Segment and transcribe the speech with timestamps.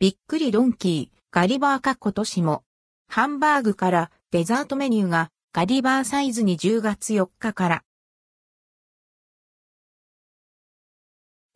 [0.00, 2.62] びっくりドンキー、ガリバー化今年も。
[3.08, 7.82] ハンバーグからデザートメニューがガリバーサイズに10月4日から。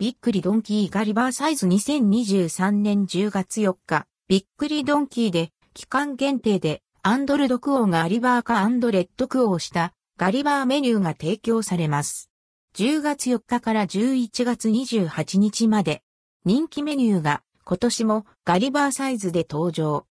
[0.01, 12.29] びっくりドンキーガリバーサイズ2023年10月4日、びっくりドンキーで期間限定で and ldquo ガリバー化 and rdquo したガリバーメニューが提供されます。
[12.75, 16.03] 10月4日から11月28日まで
[16.45, 20.07] 人気メニューが今年もガリバーサイズで登場。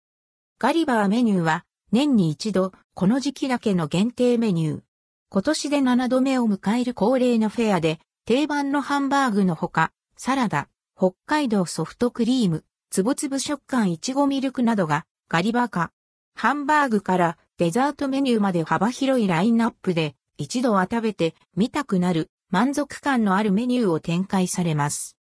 [0.59, 4.81] ガリバーメニューは年に一度この時期だけの限定メニュー。
[5.29, 15.93] 今年で7度目を迎える恒例のフェアで定番のハンバーグのほか、サラダ、北海道ソフトクリーム、つぶつぶ食感いちごミルクなどがガリバーか。
[16.35, 25.17] ハンバーグからデザートメニューまで幅広いラインナップで一度は食べてみたくなる満足感のあるメニューを展開されます。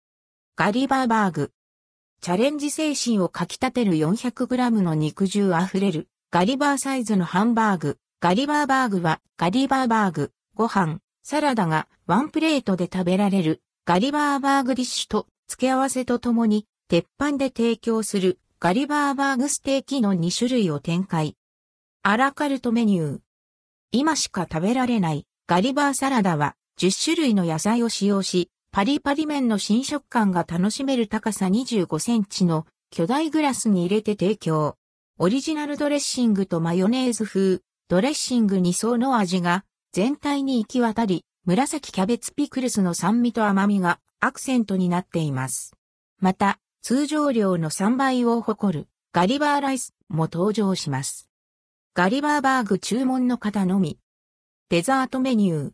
[0.55, 1.51] ガリバーバーグ。
[2.23, 7.97] チャレンジ精神をかき立てる 400g の肉汁あふれるガリバーサイズのハンバーグ。
[8.19, 21.35] ガリバーバーグはガリバーバーグ、ご飯、サラダがワンプレートで食べられるガリバーバーグディッシュと付け合わせとともに鉄板で提供するガリバーバーグステーキの2種類を展開。
[22.03, 23.19] アラカルトメニュー。
[23.91, 34.77] 今しか食べられないガリバーサラダは10種類の野菜を使用し、パリパリ麺の新食感が楽しめる高さ25センチの巨大グラスに入れて提供。
[35.19, 45.73] オリジナルドレッシングとマヨネーズ風、ドレッシング2層の味が全体に行き渡り、紫キャベツピクルスの酸味と甘みがアクセントになっています。
[46.21, 51.27] また、通常量の3倍を誇るガリバーライスも登場します。
[51.93, 53.99] ガリバーバーグ注文の方のみ。
[54.69, 55.71] デザートメニュー。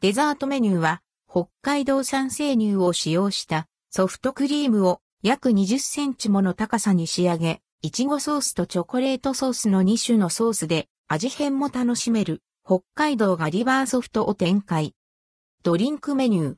[0.00, 1.02] デザートメニューは
[1.36, 14.94] 北海道産生乳を使用したソフトクリームを約20センチもの高さに仕上げ、いちごソースとチョコレートソースの2種のソースで味変も楽しめる北海道ガリバーソフトを展開。
[15.62, 16.56] ドリンクメニュー。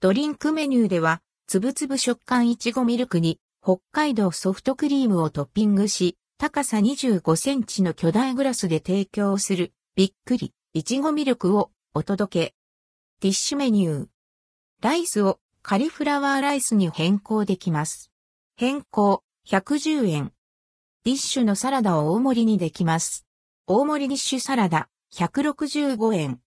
[0.00, 12.57] ドリンクメニューでは、つぶつぶ食感いちごミルクに北海道ソフトクリームをトッピングし、高さ25センチの巨大グラスで提供するびっくりいちごミルクをお届け。
[13.20, 14.06] ティッシュメニュー。
[14.80, 18.12] ライスをカリフラワーライスに変更できます。
[18.56, 20.32] 変更110円。
[21.02, 23.26] ディッシュのサラダを大盛りにできます。
[23.66, 26.38] 大盛りディッシュサラダ165円。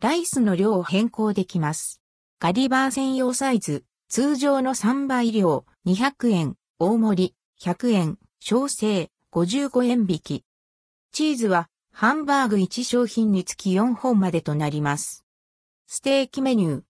[0.00, 2.00] ライスの量を変更できます。
[2.38, 10.44] ガリバー専用サイズ、通常の3倍量200円、大盛り100円、小生55円引き。
[11.10, 15.25] チーズはハンバーグ1商品につき4本までとなります。
[15.88, 16.82] ステーキメニュー。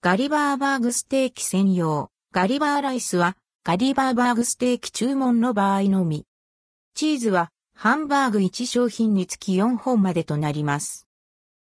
[0.00, 2.10] ガリバーバーグステーキ専用。
[2.32, 6.24] ガリバーライスはガリバーバーグステーキ注文の場合のみ。
[6.94, 11.06] チーズはハンバーグ1商品につき4本までとなります。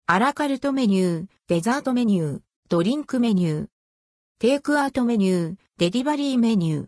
[0.06, 3.66] アラカルトメニュー、デザートメニュー、ドリンクメニュー、
[4.38, 6.86] テイクアウトメニュー、デリバリーメニュー。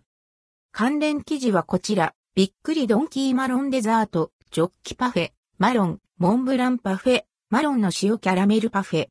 [0.72, 9.08] 関連記事はこちら、びっくりドンキーマロンデザート、ジョッキパフェ、マロン、モンブランパフェ、マロンの塩キャラメルパフェ、